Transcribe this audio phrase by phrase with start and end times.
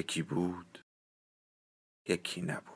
[0.00, 0.84] یکی بود
[2.08, 2.70] یکی نبود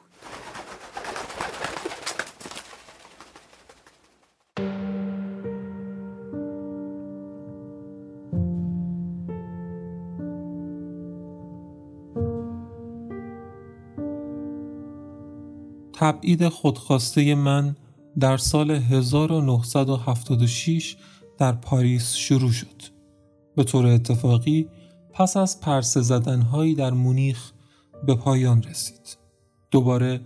[15.93, 17.77] تبعید خودخواسته من
[18.20, 20.96] در سال 1976
[21.38, 22.82] در پاریس شروع شد.
[23.57, 24.68] به طور اتفاقی
[25.15, 27.52] پس از پرسه زدنهایی در مونیخ
[28.07, 29.16] به پایان رسید.
[29.70, 30.20] دوباره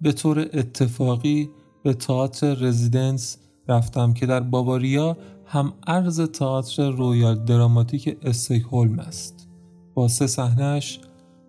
[0.00, 1.50] به طور اتفاقی
[1.82, 9.48] به تئاتر رزیدنس رفتم که در باواریا هم ارز تئاتر رویال دراماتیک استکهلم است.
[9.94, 11.00] با سه صحنهش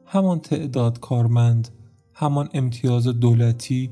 [0.06, 1.69] همان تعداد کارمند،
[2.14, 3.92] همان امتیاز دولتی،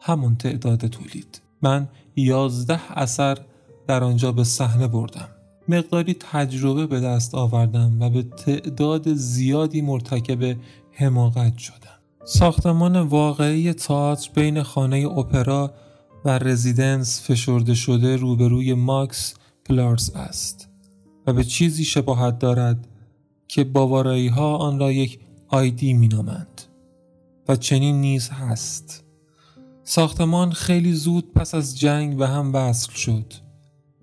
[0.00, 1.40] همان تعداد تولید.
[1.62, 3.38] من یازده اثر
[3.86, 5.33] در آنجا به صحنه بردم.
[5.68, 10.56] مقداری تجربه به دست آوردم و به تعداد زیادی مرتکب
[10.92, 11.78] حماقت شدم.
[12.24, 15.74] ساختمان واقعی تئاتر بین خانه اپرا
[16.24, 19.34] و رزیدنس فشرده شده روبروی ماکس
[19.64, 20.68] پلارس است
[21.26, 22.88] و به چیزی شباهت دارد
[23.48, 25.18] که باوارایی ها آن را یک
[25.48, 26.62] آیدی می نامند
[27.48, 29.04] و چنین نیز هست.
[29.84, 33.32] ساختمان خیلی زود پس از جنگ به هم وصل شد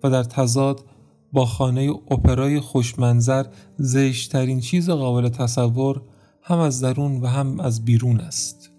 [0.03, 0.85] و در تضاد
[1.33, 3.45] با خانه اپرای خوشمنظر
[3.77, 6.01] زشترین چیز قابل تصور
[6.41, 8.71] هم از درون و هم از بیرون است.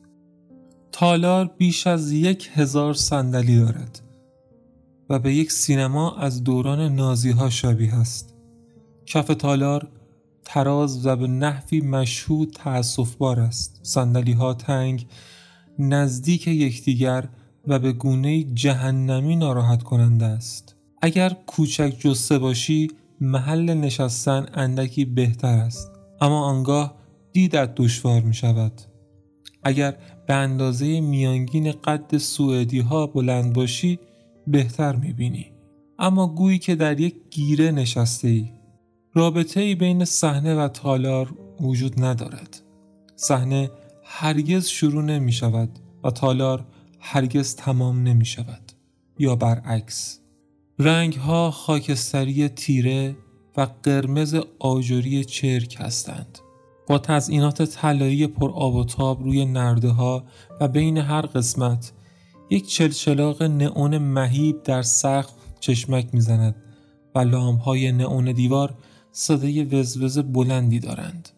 [0.92, 4.00] تالار بیش از یک هزار صندلی دارد
[5.10, 8.34] و به یک سینما از دوران نازی ها شبیه است.
[9.06, 9.88] کف تالار
[10.44, 13.80] تراز و به نحوی مشهود تأصف بار است.
[13.82, 15.06] صندلی ها تنگ
[15.78, 17.28] نزدیک یکدیگر
[17.66, 20.76] و به گونه جهنمی ناراحت کننده است.
[21.04, 22.90] اگر کوچک جسته باشی
[23.20, 25.90] محل نشستن اندکی بهتر است.
[26.20, 26.94] اما آنگاه
[27.32, 28.72] دیدت دشوار می شود.
[29.62, 29.96] اگر
[30.26, 33.98] به اندازه میانگین قد سوئدی ها بلند باشی
[34.46, 35.52] بهتر می بینی.
[35.98, 38.52] اما گویی که در یک گیره نشسته ای
[39.14, 42.60] رابطه ای بین صحنه و تالار وجود ندارد.
[43.16, 43.70] صحنه
[44.04, 46.66] هرگز شروع نمی شود و تالار
[47.00, 48.72] هرگز تمام نمی شود.
[49.18, 50.21] یا برعکس.
[50.78, 53.16] رنگ ها خاکستری تیره
[53.56, 56.38] و قرمز آجوری چرک هستند.
[56.86, 60.24] با تزئینات طلایی پر آب و تاب روی نرده ها
[60.60, 61.92] و بین هر قسمت
[62.50, 66.54] یک چلچلاق نئون مهیب در سقف چشمک می‌زند
[67.14, 68.74] و لام های نئون دیوار
[69.12, 71.28] صدای وزوز بلندی دارند.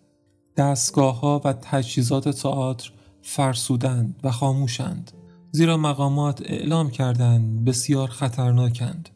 [0.56, 2.90] دستگاه ها و تجهیزات تئاتر
[3.22, 5.10] فرسودند و خاموشند
[5.52, 9.08] زیرا مقامات اعلام کردند بسیار خطرناکند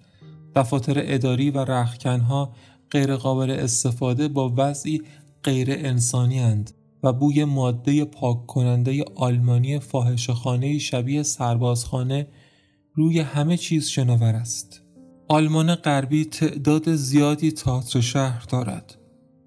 [0.55, 2.53] دفاتر اداری و رخکنها
[2.91, 5.03] غیر قابل استفاده با وضعی
[5.43, 6.71] غیر انسانی هند
[7.03, 12.27] و بوی ماده پاک کننده آلمانی فاحشه‌خانه شبیه سربازخانه
[12.95, 14.83] روی همه چیز شناور است.
[15.29, 18.99] آلمان غربی تعداد زیادی تئاتر شهر دارد.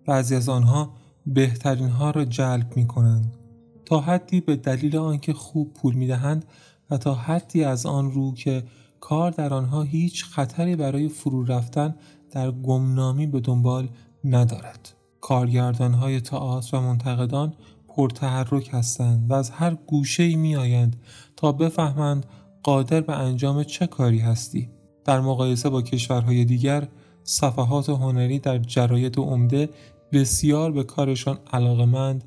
[0.05, 0.93] بعضی از آنها
[1.25, 3.37] بهترین ها را جلب می کنند
[3.85, 6.45] تا حدی به دلیل آنکه خوب پول می دهند
[6.89, 8.63] و تا حدی از آن رو که
[9.01, 11.95] کار در آنها هیچ خطری برای فرو رفتن
[12.31, 13.89] در گمنامی به دنبال
[14.23, 14.93] ندارد.
[15.21, 17.53] کارگردان های تئاتر و منتقدان
[17.87, 20.95] پرتحرک هستند و از هر گوشه ای می آیند
[21.35, 22.25] تا بفهمند
[22.63, 24.69] قادر به انجام چه کاری هستی.
[25.05, 26.87] در مقایسه با کشورهای دیگر
[27.23, 29.69] صفحات هنری در جراید عمده
[30.11, 32.23] بسیار به کارشان علاقمند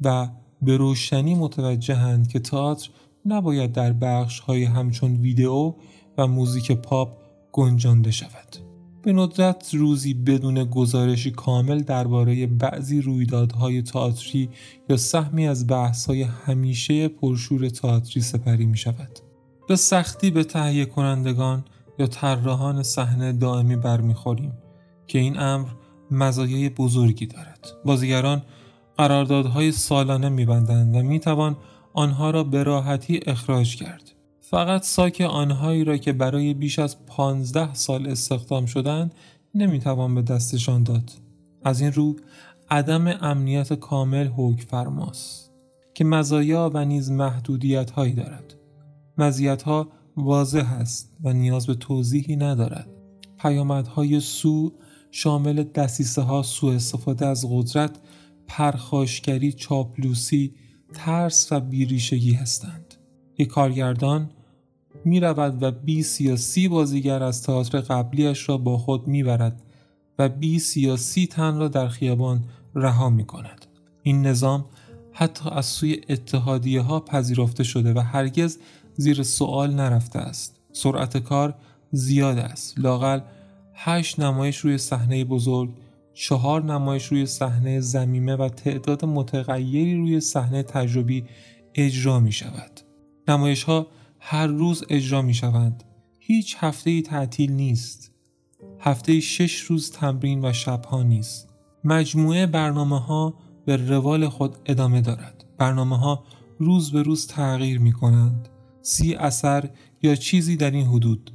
[0.00, 0.28] و
[0.62, 2.90] به روشنی متوجهند که تئاتر
[3.26, 5.72] نباید در بخش های همچون ویدئو
[6.18, 7.16] و موزیک پاپ
[7.52, 8.56] گنجانده شود.
[9.02, 14.48] به ندرت روزی بدون گزارشی کامل درباره بعضی رویدادهای تئاتری
[14.88, 19.18] یا سهمی از بحث‌های همیشه پرشور تئاتری سپری می شود.
[19.68, 21.64] به سختی به تهیه کنندگان
[21.98, 24.52] یا طراحان صحنه دائمی برمیخوریم
[25.06, 25.68] که این امر
[26.10, 27.72] مزایای بزرگی دارد.
[27.84, 28.42] بازیگران
[28.96, 31.56] قراردادهای سالانه میبندند و می‌توان
[31.94, 34.12] آنها را به راحتی اخراج کرد.
[34.50, 39.14] فقط ساک آنهایی را که برای بیش از پانزده سال استخدام شدند
[39.54, 41.10] نمی‌توان به دستشان داد.
[41.64, 42.16] از این رو
[42.70, 45.52] عدم امنیت کامل حکم فرماست
[45.94, 48.54] که مزایا و نیز محدودیت هایی دارد.
[49.18, 52.88] مزیت ها واضح است و نیاز به توضیحی ندارد.
[53.38, 54.72] پیامدهای سو
[55.10, 57.98] شامل دستیسه ها سوء استفاده از قدرت
[58.46, 60.54] پرخاشگری چاپلوسی
[60.94, 62.94] ترس و بیریشگی هستند.
[63.38, 64.30] یک کارگردان
[65.04, 69.62] می رود و 20 یا سی بازیگر از تئاتر قبلیش را با خود می برد
[70.18, 72.44] و 20 یا سی تن را در خیابان
[72.74, 73.66] رها می کند.
[74.02, 74.64] این نظام
[75.12, 78.58] حتی از سوی اتحادیه ها پذیرفته شده و هرگز
[78.96, 80.60] زیر سوال نرفته است.
[80.72, 81.54] سرعت کار
[81.92, 82.78] زیاد است.
[82.78, 83.20] لاقل
[83.74, 85.70] هشت نمایش روی صحنه بزرگ
[86.14, 91.24] چهار نمایش روی صحنه زمیمه و تعداد متغیری روی صحنه تجربی
[91.74, 92.80] اجرا می شود.
[93.28, 93.86] نمایش ها
[94.28, 95.84] هر روز اجرا می شوند.
[96.18, 98.12] هیچ هفته تعطیل نیست.
[98.80, 101.48] هفته شش روز تمرین و شبها نیست.
[101.84, 103.34] مجموعه برنامه ها
[103.66, 105.44] به روال خود ادامه دارد.
[105.58, 106.24] برنامه ها
[106.58, 108.48] روز به روز تغییر می کنند.
[108.82, 109.70] سی اثر
[110.02, 111.30] یا چیزی در این حدود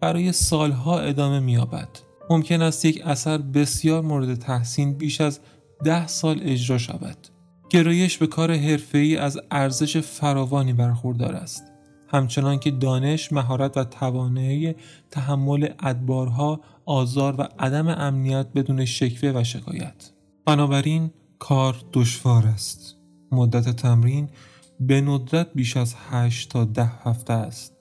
[0.00, 1.88] برای سالها ادامه می یابد.
[2.30, 5.40] ممکن است یک اثر بسیار مورد تحسین بیش از
[5.84, 7.16] ده سال اجرا شود.
[7.70, 11.71] گرایش به کار حرفه‌ای از ارزش فراوانی برخوردار است.
[12.12, 14.74] همچنان که دانش، مهارت و توانایی
[15.10, 20.10] تحمل ادبارها، آزار و عدم امنیت بدون شکوه و شکایت.
[20.46, 22.96] بنابراین کار دشوار است.
[23.32, 24.28] مدت تمرین
[24.80, 27.76] به ندرت بیش از 8 تا ده هفته است.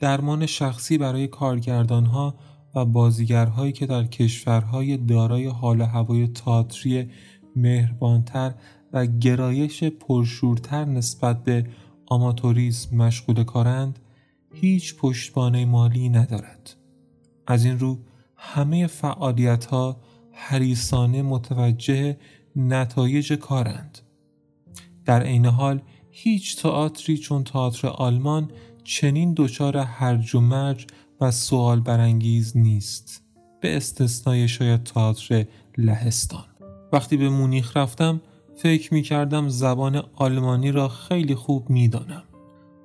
[0.00, 2.34] درمان شخصی برای کارگردانها
[2.74, 7.10] و بازیگرهایی که در کشورهای دارای حال هوای تاتری
[7.56, 8.54] مهربانتر
[8.92, 11.66] و گرایش پرشورتر نسبت به
[12.10, 13.98] آماتوریسم مشغول کارند
[14.54, 16.76] هیچ پشتبانه مالی ندارد.
[17.46, 17.98] از این رو
[18.36, 20.00] همه فعالیت ها
[20.32, 22.16] حریصانه متوجه
[22.56, 23.98] نتایج کارند.
[25.04, 28.50] در عین حال هیچ تئاتری چون تئاتر آلمان
[28.84, 30.86] چنین دچار هرج و مرج
[31.20, 33.22] و سوال برانگیز نیست
[33.60, 35.44] به استثنای شاید تئاتر
[35.78, 36.44] لهستان
[36.92, 38.20] وقتی به مونیخ رفتم
[38.58, 42.22] فکر می کردم زبان آلمانی را خیلی خوب می دانم.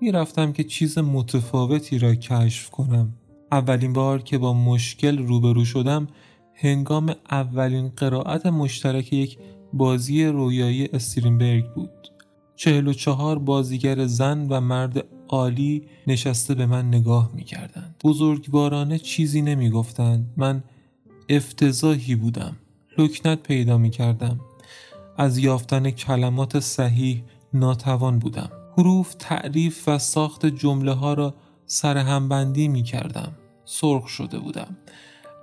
[0.02, 3.14] می رفتم که چیز متفاوتی را کشف کنم.
[3.52, 6.08] اولین بار که با مشکل روبرو شدم
[6.54, 9.38] هنگام اولین قرائت مشترک یک
[9.74, 12.12] بازی رویایی استرینبرگ بود.
[12.56, 17.96] چهل و چهار بازیگر زن و مرد عالی نشسته به من نگاه می کردند.
[18.04, 20.34] بزرگوارانه چیزی نمی گفتند.
[20.38, 20.64] من
[21.30, 22.56] افتضاحی بودم.
[22.98, 24.40] لکنت پیدا می کردم.
[25.18, 27.24] از یافتن کلمات صحیح
[27.54, 28.50] ناتوان بودم.
[28.78, 31.34] حروف تعریف و ساخت جمله ها را
[31.66, 33.32] سرهمبندی می کردم.
[33.66, 34.78] سرخ شده بودم.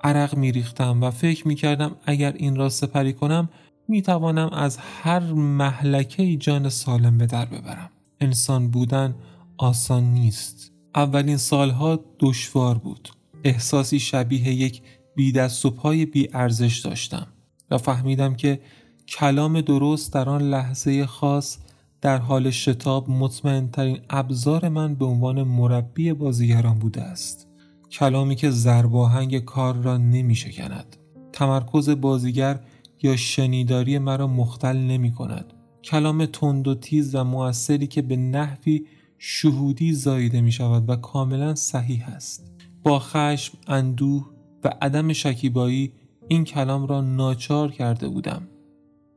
[0.04, 3.48] عرق می ریختم و فکر می کردم اگر این را سپری کنم
[3.88, 7.90] می توانم از هر محلکه جان سالم به در ببرم.
[8.20, 9.14] انسان بودن
[9.58, 10.72] آسان نیست.
[10.94, 13.08] اولین سالها دشوار بود.
[13.44, 14.82] احساسی شبیه یک
[15.14, 17.26] بی دست و پای بی ارزش داشتم
[17.70, 18.60] و فهمیدم که
[19.10, 21.58] کلام درست در آن لحظه خاص
[22.00, 27.48] در حال شتاب مطمئنترین ابزار من به عنوان مربی بازیگران بوده است.
[27.90, 30.96] کلامی که زرباهنگ کار را نمی شکند.
[31.32, 32.60] تمرکز بازیگر
[33.02, 35.52] یا شنیداری مرا مختل نمی کند.
[35.84, 38.86] کلام تند و تیز و موثری که به نحوی
[39.18, 42.52] شهودی زاییده می شود و کاملا صحیح است.
[42.82, 44.26] با خشم، اندوه
[44.64, 45.92] و عدم شکیبایی
[46.28, 48.42] این کلام را ناچار کرده بودم.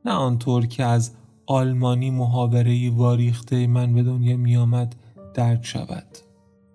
[0.04, 1.10] نه آنطور که از
[1.46, 4.96] آلمانی محاورهی واریخته من به دنیا می آمد
[5.34, 6.06] درک شود.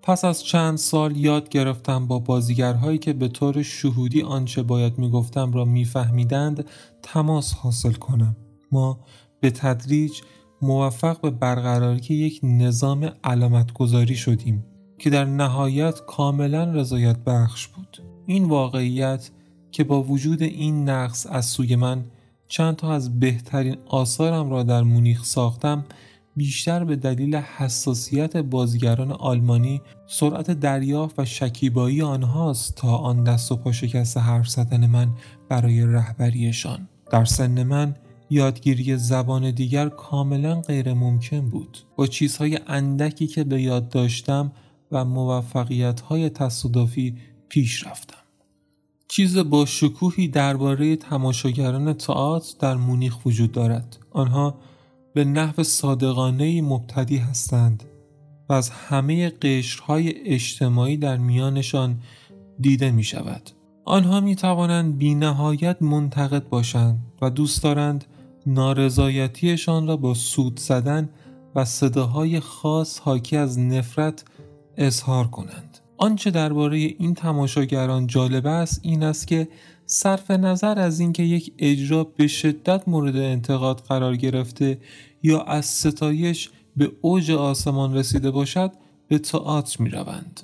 [0.02, 5.52] پس از چند سال یاد گرفتم با بازیگرهایی که به طور شهودی آنچه باید می‌گفتم
[5.52, 6.64] را میفهمیدند
[7.02, 8.36] تماس حاصل کنم.
[8.72, 9.00] ما
[9.40, 10.12] به تدریج
[10.62, 14.64] موفق به برقراری یک نظام علامت گذاری شدیم
[14.98, 18.02] که در نهایت کاملا رضایت بخش بود.
[18.26, 19.30] این واقعیت
[19.72, 22.04] که با وجود این نقص از سوی من
[22.50, 25.84] چند تا از بهترین آثارم را در مونیخ ساختم
[26.36, 33.56] بیشتر به دلیل حساسیت بازیگران آلمانی سرعت دریافت و شکیبایی آنهاست تا آن دست و
[33.56, 35.08] پا شکست حرف زدن من
[35.48, 36.88] برای رهبریشان.
[37.12, 37.94] در سن من
[38.30, 41.78] یادگیری زبان دیگر کاملا غیر ممکن بود.
[41.96, 44.52] با چیزهای اندکی که به یاد داشتم
[44.92, 47.14] و موفقیت های تصادفی
[47.48, 48.19] پیش رفتم.
[49.10, 54.54] چیز با شکوهی درباره تماشاگران تئاتر در مونیخ وجود دارد آنها
[55.14, 57.84] به نحو صادقانه مبتدی هستند
[58.48, 62.00] و از همه قشرهای اجتماعی در میانشان
[62.60, 63.50] دیده می شود
[63.84, 68.04] آنها می توانند بی نهایت منتقد باشند و دوست دارند
[68.46, 71.08] نارضایتیشان را با سود زدن
[71.54, 74.24] و صداهای خاص حاکی از نفرت
[74.76, 75.69] اظهار کنند.
[76.00, 79.48] آنچه درباره این تماشاگران جالب است این است که
[79.86, 84.78] صرف نظر از اینکه یک اجرا به شدت مورد انتقاد قرار گرفته
[85.22, 88.72] یا از ستایش به اوج آسمان رسیده باشد
[89.08, 90.40] به تئاتر می روند.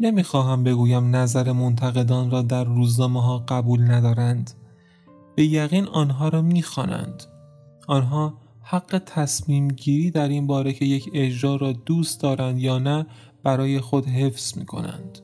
[0.00, 4.50] نمی‌خواهم بگویم نظر منتقدان را در روزنامه ها قبول ندارند.
[5.36, 7.22] به یقین آنها را می‌خوانند.
[7.88, 13.06] آنها حق تصمیم گیری در این باره که یک اجرا را دوست دارند یا نه
[13.44, 15.18] برای خود حفظ می کنند.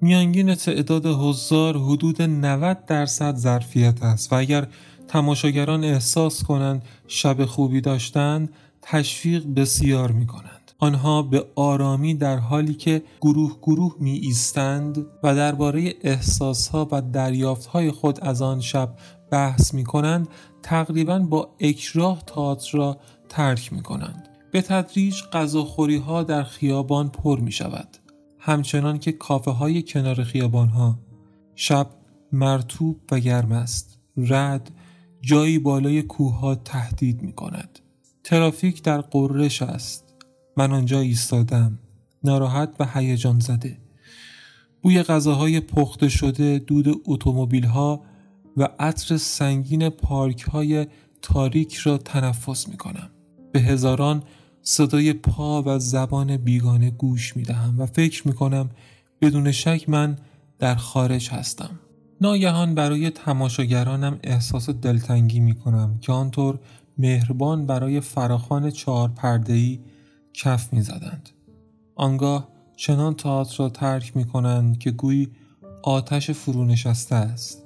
[0.00, 4.66] میانگین تعداد حضار حدود 90 درصد ظرفیت است و اگر
[5.08, 10.72] تماشاگران احساس کنند شب خوبی داشتند تشویق بسیار می کنند.
[10.78, 17.90] آنها به آرامی در حالی که گروه گروه می ایستند و درباره احساسها و دریافتهای
[17.90, 18.94] خود از آن شب
[19.30, 20.28] بحث می کنند
[20.62, 22.96] تقریبا با اکراه تئاتر را
[23.28, 24.29] ترک می کنند.
[24.50, 27.96] به تدریج غذاخوری ها در خیابان پر می شود.
[28.38, 30.98] همچنان که کافه های کنار خیابان ها
[31.54, 31.90] شب
[32.32, 33.98] مرتوب و گرم است.
[34.16, 34.70] رد
[35.20, 37.78] جایی بالای کوه ها تهدید می کند.
[38.24, 40.14] ترافیک در قررش است.
[40.56, 41.78] من آنجا ایستادم.
[42.24, 43.78] ناراحت و هیجان زده.
[44.82, 48.02] بوی غذاهای پخته شده، دود اتومبیل ها
[48.56, 50.86] و عطر سنگین پارک های
[51.22, 53.10] تاریک را تنفس می کنم.
[53.52, 54.22] به هزاران
[54.62, 58.70] صدای پا و زبان بیگانه گوش می دهم و فکر می کنم
[59.20, 60.18] بدون شک من
[60.58, 61.70] در خارج هستم.
[62.20, 66.58] ناگهان برای تماشاگرانم احساس دلتنگی می کنم که آنطور
[66.98, 69.80] مهربان برای فراخان چهار پردهی
[70.34, 71.30] کف می زدند.
[71.94, 75.30] آنگاه چنان تئاتر را ترک می کنند که گویی
[75.82, 77.64] آتش فرو نشسته است.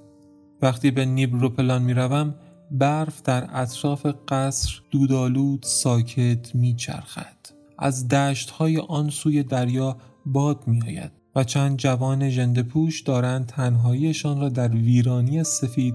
[0.63, 2.35] وقتی به نیبروپلان می روم
[2.75, 7.37] برف در اطراف قصر دودالود ساکت میچرخد.
[7.78, 14.40] از دشت های آن سوی دریا باد میآید و چند جوان ژنده پوش دارند تنهاییشان
[14.40, 15.95] را در ویرانی سفید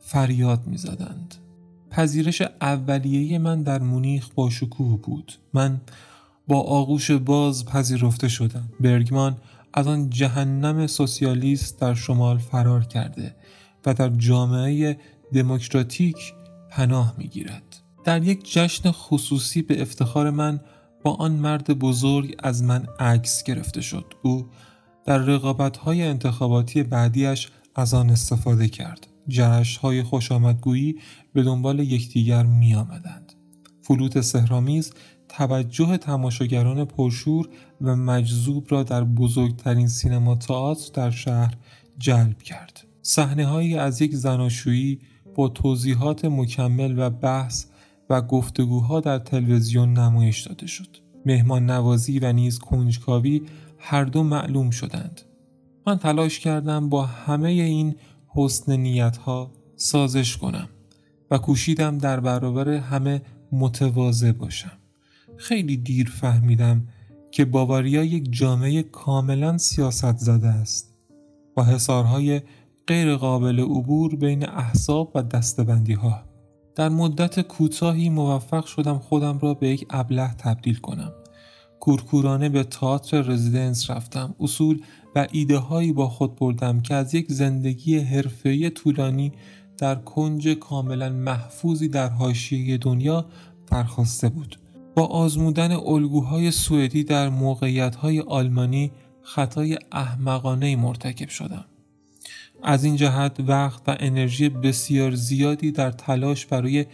[0.00, 1.34] فریاد می‌زدند.
[1.90, 5.32] پذیرش اولیه من در مونیخ با شکوه بود.
[5.54, 5.80] من
[6.48, 8.68] با آغوش باز پذیرفته شدم.
[8.80, 9.36] برگمان
[9.74, 13.34] از آن جهنم سوسیالیست در شمال فرار کرده
[13.86, 14.98] و در جامعه
[15.34, 16.34] دموکراتیک
[16.70, 17.82] پناه می گیرد.
[18.04, 20.60] در یک جشن خصوصی به افتخار من
[21.02, 24.14] با آن مرد بزرگ از من عکس گرفته شد.
[24.22, 24.46] او
[25.04, 29.06] در رقابت های انتخاباتی بعدیش از آن استفاده کرد.
[29.28, 30.98] جشن های خوش آمدگویی
[31.32, 33.32] به دنبال یکدیگر می آمدند.
[33.82, 34.92] فلوت سهرامیز
[35.28, 37.48] توجه تماشاگران پرشور
[37.80, 41.54] و مجذوب را در بزرگترین سینما تئاتر در شهر
[41.98, 42.86] جلب کرد.
[43.02, 45.00] صحنه از یک زناشویی
[45.36, 47.66] با توضیحات مکمل و بحث
[48.10, 50.96] و گفتگوها در تلویزیون نمایش داده شد.
[51.26, 53.42] مهمان نوازی و نیز کنجکاوی
[53.78, 55.20] هر دو معلوم شدند.
[55.86, 57.94] من تلاش کردم با همه این
[58.28, 60.68] حسن نیت ها سازش کنم
[61.30, 64.78] و کوشیدم در برابر همه متواضع باشم.
[65.36, 66.88] خیلی دیر فهمیدم
[67.30, 70.94] که باواریا یک جامعه کاملا سیاست زده است
[71.54, 72.40] با حسارهای
[72.88, 76.22] غیر قابل عبور بین احزاب و دستبندی ها.
[76.74, 81.12] در مدت کوتاهی موفق شدم خودم را به یک ابله تبدیل کنم.
[81.80, 84.34] کورکورانه به تئاتر رزیدنس رفتم.
[84.40, 84.80] اصول
[85.14, 89.32] و ایده هایی با خود بردم که از یک زندگی حرفه‌ای طولانی
[89.78, 93.26] در کنج کاملا محفوظی در حاشیه دنیا
[93.70, 94.58] برخواسته بود.
[94.94, 101.64] با آزمودن الگوهای سوئدی در موقعیت‌های آلمانی خطای احمقانه مرتکب شدم.
[102.66, 106.86] از این جهت وقت و انرژی بسیار زیادی در تلاش برای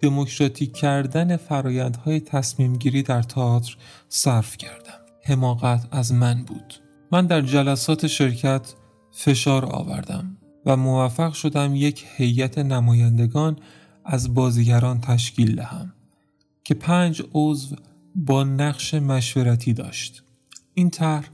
[0.00, 3.76] دموکراتیک کردن فرایندهای تصمیم گیری در تئاتر
[4.08, 4.98] صرف کردم.
[5.22, 6.74] حماقت از من بود.
[7.12, 8.74] من در جلسات شرکت
[9.10, 13.56] فشار آوردم و موفق شدم یک هیئت نمایندگان
[14.04, 15.92] از بازیگران تشکیل دهم
[16.64, 17.76] که پنج عضو
[18.14, 20.22] با نقش مشورتی داشت.
[20.74, 21.28] این طرح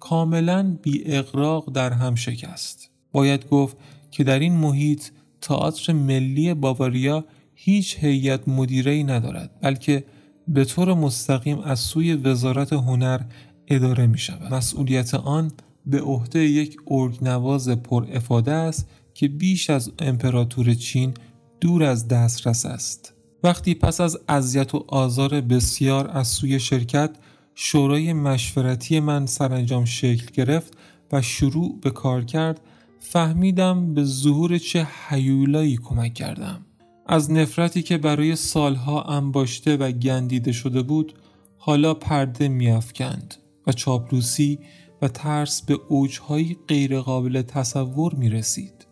[0.00, 2.91] کاملا بی اقراق در هم شکست.
[3.12, 3.76] باید گفت
[4.10, 5.04] که در این محیط
[5.40, 10.04] تئاتر ملی باواریا هیچ هیئت مدیره ندارد بلکه
[10.48, 13.20] به طور مستقیم از سوی وزارت هنر
[13.68, 14.54] اداره می شود.
[14.54, 15.52] مسئولیت آن
[15.86, 21.14] به عهده یک ارگنواز پر افاده است که بیش از امپراتور چین
[21.60, 23.14] دور از دسترس است.
[23.44, 27.10] وقتی پس از اذیت و آزار بسیار از سوی شرکت
[27.54, 30.76] شورای مشورتی من سرانجام شکل گرفت
[31.12, 32.60] و شروع به کار کرد
[33.04, 36.66] فهمیدم به ظهور چه حیولایی کمک کردم
[37.06, 41.14] از نفرتی که برای سالها انباشته و گندیده شده بود
[41.58, 43.34] حالا پرده میافکند
[43.66, 44.58] و چاپلوسی
[45.02, 48.86] و ترس به اوجهایی غیرقابل تصور می رسید.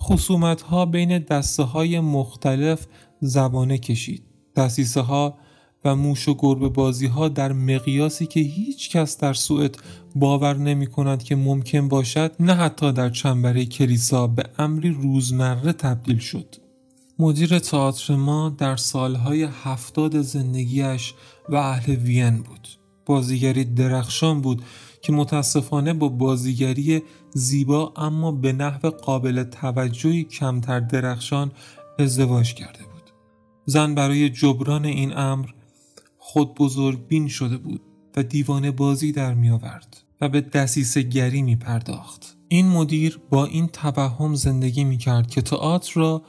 [0.00, 2.86] خصومت ها بین دسته های مختلف
[3.20, 4.22] زبانه کشید.
[4.56, 5.38] دستیسه ها
[5.86, 9.76] و موش و گربه بازی ها در مقیاسی که هیچ کس در سوئد
[10.14, 16.18] باور نمی کند که ممکن باشد نه حتی در چنبره کلیسا به امری روزمره تبدیل
[16.18, 16.54] شد.
[17.18, 21.14] مدیر تئاتر ما در سالهای هفتاد زندگیش
[21.48, 22.68] و اهل وین بود.
[23.06, 24.62] بازیگری درخشان بود
[25.02, 27.02] که متاسفانه با بازیگری
[27.34, 31.52] زیبا اما به نحو قابل توجهی کمتر درخشان
[31.98, 33.10] ازدواج کرده بود.
[33.66, 35.46] زن برای جبران این امر
[36.36, 37.80] خود بزرگ بین شده بود
[38.16, 42.36] و دیوانه بازی در می آورد و به دسیسه گری می پرداخت.
[42.48, 46.22] این مدیر با این توهم زندگی می کرد که تئاتر را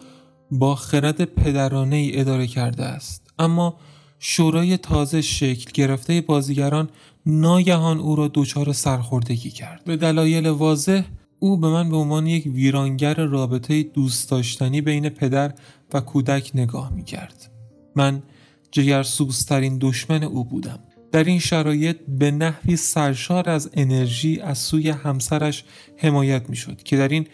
[0.51, 3.75] با خرد پدرانه ای اداره کرده است اما
[4.19, 6.89] شورای تازه شکل گرفته بازیگران
[7.25, 11.03] ناگهان او را دچار سرخوردگی کرد به دلایل واضح
[11.39, 15.53] او به من به عنوان یک ویرانگر رابطه دوست داشتنی بین پدر
[15.93, 17.51] و کودک نگاه می کرد.
[17.95, 18.23] من
[18.71, 20.79] جگرسوزترین دشمن او بودم.
[21.11, 25.63] در این شرایط به نحوی سرشار از انرژی از سوی همسرش
[25.97, 27.27] حمایت می شد که در این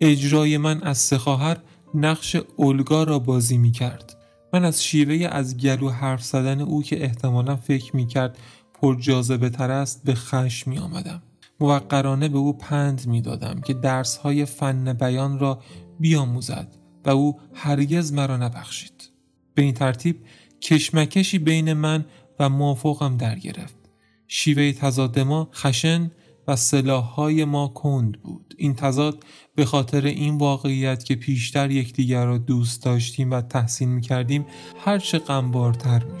[0.00, 1.56] اجرای من از سه خواهر
[1.94, 4.16] نقش اولگا را بازی می کرد.
[4.52, 8.38] من از شیوه از گلو حرف زدن او که احتمالا فکر می کرد
[8.74, 11.22] پر جاذبه تر است به خشم می آمدم.
[11.60, 15.60] موقرانه به او پند می دادم که درس های فن بیان را
[16.00, 16.68] بیاموزد
[17.04, 19.10] و او هرگز مرا نبخشید.
[19.54, 20.16] به این ترتیب
[20.62, 22.04] کشمکشی بین من
[22.38, 23.76] و موافقم در گرفت.
[24.28, 26.10] شیوه تضاد ما خشن
[26.48, 28.54] و سلاحهای ما کند بود.
[28.58, 34.00] این تضاد به خاطر این واقعیت که پیشتر یکدیگر را دوست داشتیم و تحسین می
[34.00, 34.46] کردیم
[34.84, 36.20] هرچه غمبارتر می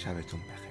[0.00, 0.69] شبتون بخیر.